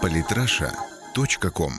[0.00, 1.72] Политраша.ком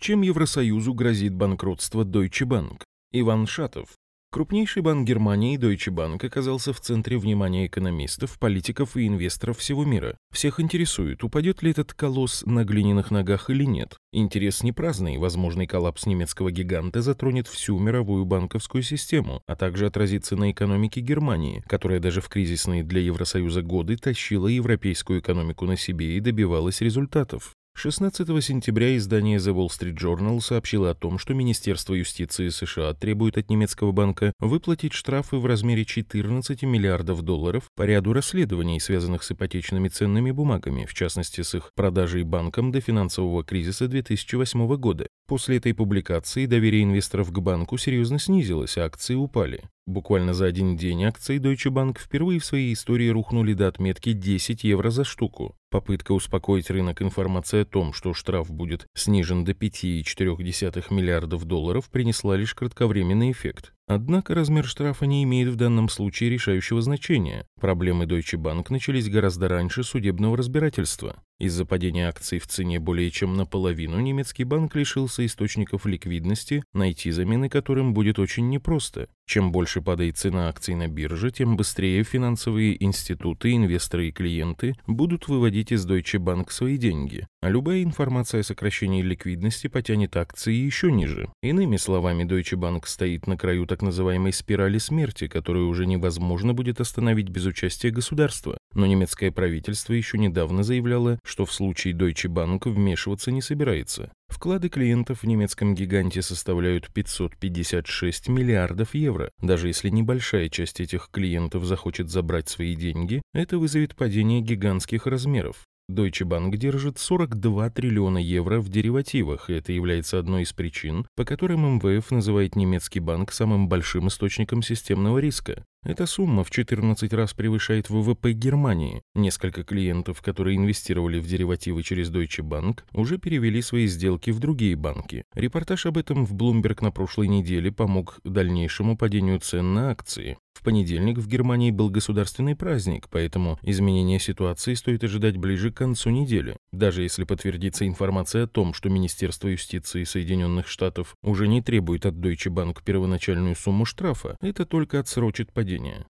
[0.00, 2.82] Чем Евросоюзу грозит банкротство Deutsche Bank?
[3.12, 3.90] Иван Шатов.
[4.32, 10.16] Крупнейший банк Германии, Deutsche Bank, оказался в центре внимания экономистов, политиков и инвесторов всего мира.
[10.32, 13.98] Всех интересует, упадет ли этот колосс на глиняных ногах или нет.
[14.10, 20.34] Интерес не праздный, возможный коллапс немецкого гиганта затронет всю мировую банковскую систему, а также отразится
[20.34, 26.16] на экономике Германии, которая даже в кризисные для Евросоюза годы тащила европейскую экономику на себе
[26.16, 27.52] и добивалась результатов.
[27.82, 33.36] 16 сентября издание The Wall Street Journal сообщило о том, что Министерство юстиции США требует
[33.36, 39.32] от немецкого банка выплатить штрафы в размере 14 миллиардов долларов по ряду расследований, связанных с
[39.32, 45.08] ипотечными ценными бумагами, в частности с их продажей банкам до финансового кризиса 2008 года.
[45.26, 49.64] После этой публикации доверие инвесторов к банку серьезно снизилось, а акции упали.
[49.86, 54.62] Буквально за один день акции Deutsche Bank впервые в своей истории рухнули до отметки 10
[54.62, 55.56] евро за штуку.
[55.72, 62.36] Попытка успокоить рынок информации о том, что штраф будет снижен до 5,4 миллиардов долларов, принесла
[62.36, 63.72] лишь кратковременный эффект.
[63.86, 67.46] Однако размер штрафа не имеет в данном случае решающего значения.
[67.60, 71.16] Проблемы Deutsche Bank начались гораздо раньше судебного разбирательства.
[71.42, 77.48] Из-за падения акций в цене более чем наполовину немецкий банк лишился источников ликвидности, найти замены
[77.48, 79.08] которым будет очень непросто.
[79.26, 85.26] Чем больше падает цена акций на бирже, тем быстрее финансовые институты, инвесторы и клиенты будут
[85.26, 87.26] выводить из Deutsche Bank свои деньги.
[87.40, 91.28] А любая информация о сокращении ликвидности потянет акции еще ниже.
[91.42, 96.78] Иными словами, Deutsche Bank стоит на краю так называемой спирали смерти, которую уже невозможно будет
[96.82, 98.58] остановить без участия государства.
[98.74, 104.12] Но немецкое правительство еще недавно заявляло, что в случае Deutsche Bank вмешиваться не собирается.
[104.28, 109.30] Вклады клиентов в немецком гиганте составляют 556 миллиардов евро.
[109.40, 115.64] Даже если небольшая часть этих клиентов захочет забрать свои деньги, это вызовет падение гигантских размеров.
[115.90, 121.24] Deutsche Bank держит 42 триллиона евро в деривативах, и это является одной из причин, по
[121.24, 125.64] которым МВФ называет немецкий банк самым большим источником системного риска.
[125.84, 129.02] Эта сумма в 14 раз превышает ВВП Германии.
[129.16, 134.76] Несколько клиентов, которые инвестировали в деривативы через Deutsche Bank, уже перевели свои сделки в другие
[134.76, 135.24] банки.
[135.34, 140.38] Репортаж об этом в Bloomberg на прошлой неделе помог дальнейшему падению цен на акции.
[140.52, 146.10] В понедельник в Германии был государственный праздник, поэтому изменение ситуации стоит ожидать ближе к концу
[146.10, 146.56] недели.
[146.72, 152.14] Даже если подтвердится информация о том, что Министерство юстиции Соединенных Штатов уже не требует от
[152.14, 155.71] Deutsche Bank первоначальную сумму штрафа, это только отсрочит падение.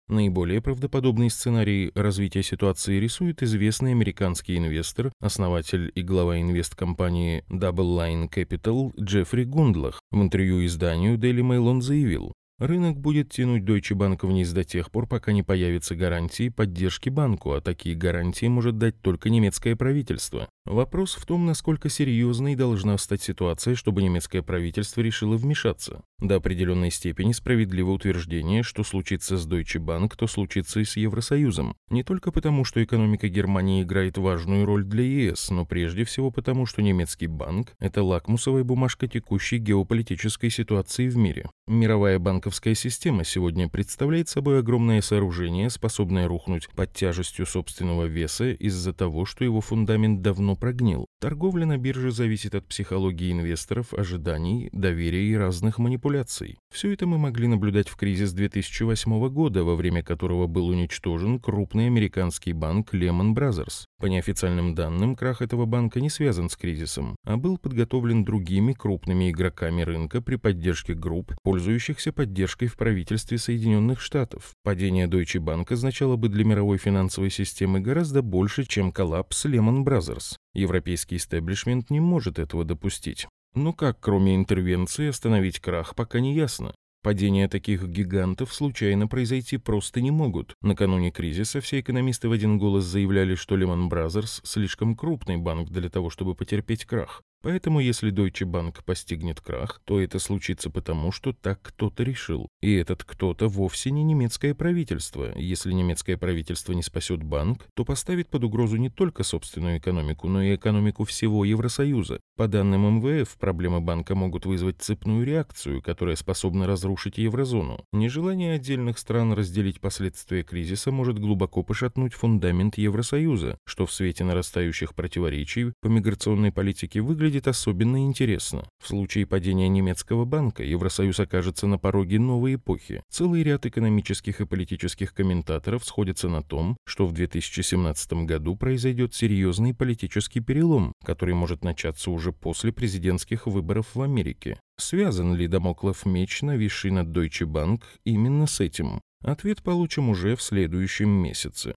[0.08, 8.30] Наиболее правдоподобный сценарий развития ситуации рисует известный американский инвестор, основатель и глава инвесткомпании Double Line
[8.30, 10.00] Capital Джеффри Гундлах.
[10.12, 14.90] В интервью изданию Daily Mail он заявил, Рынок будет тянуть Deutsche Bank вниз до тех
[14.90, 20.50] пор, пока не появятся гарантии поддержки банку, а такие гарантии может дать только немецкое правительство.
[20.66, 26.02] Вопрос в том, насколько серьезной должна стать ситуация, чтобы немецкое правительство решило вмешаться.
[26.20, 31.76] До определенной степени справедливо утверждение, что случится с Deutsche Bank, то случится и с Евросоюзом.
[31.92, 36.66] Не только потому, что экономика Германии играет важную роль для ЕС, но прежде всего потому,
[36.66, 41.52] что немецкий банк– это лакмусовая бумажка текущей геополитической ситуации в мире.
[41.68, 48.94] Мировая банковская система сегодня представляет собой огромное сооружение, способное рухнуть под тяжестью собственного веса из-за
[48.94, 51.08] того, что его фундамент давно прогнил.
[51.20, 56.60] Торговля на бирже зависит от психологии инвесторов, ожиданий, доверия и разных манипуляций.
[56.72, 61.88] Все это мы могли наблюдать в кризис 2008 года, во время которого был уничтожен крупный
[61.88, 63.86] американский банк Lehman Brothers.
[64.00, 69.32] По неофициальным данным, крах этого банка не связан с кризисом, а был подготовлен другими крупными
[69.32, 74.52] игроками рынка при поддержке групп, пользующихся поддержкой в правительстве Соединенных Штатов.
[74.64, 80.36] Падение Deutsche Bank означало бы для мировой финансовой системы гораздо больше, чем коллапс Lehman Brothers.
[80.54, 83.28] Европейский истеблишмент не может этого допустить.
[83.56, 86.76] Но как, кроме интервенции, остановить крах, пока не ясно.
[87.02, 90.54] Падения таких гигантов случайно произойти просто не могут.
[90.62, 95.90] Накануне кризиса все экономисты в один голос заявляли, что Lehman Brothers слишком крупный банк для
[95.90, 97.24] того, чтобы потерпеть крах.
[97.44, 102.50] Поэтому если Deutsche Bank постигнет крах, то это случится потому, что так кто-то решил.
[102.62, 105.32] И этот кто-то вовсе не немецкое правительство.
[105.38, 110.42] Если немецкое правительство не спасет банк, то поставит под угрозу не только собственную экономику, но
[110.42, 112.20] и экономику всего Евросоюза.
[112.36, 117.86] По данным МВФ, проблемы банка могут вызвать цепную реакцию, которая способна разрушить еврозону.
[117.94, 124.96] Нежелание отдельных стран разделить последствия кризиса может глубоко пошатнуть фундамент Евросоюза, что в свете нарастающих
[124.96, 128.64] противоречий по миграционной политике выглядит выглядит особенно интересно.
[128.82, 133.04] В случае падения немецкого банка Евросоюз окажется на пороге новой эпохи.
[133.10, 139.74] Целый ряд экономических и политических комментаторов сходятся на том, что в 2017 году произойдет серьезный
[139.74, 144.58] политический перелом, который может начаться уже после президентских выборов в Америке.
[144.80, 149.02] Связан ли Дамоклов меч, нависший над Deutsche Bank, именно с этим?
[149.22, 151.76] Ответ получим уже в следующем месяце.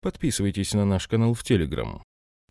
[0.00, 2.04] Подписывайтесь на наш канал в Телеграм.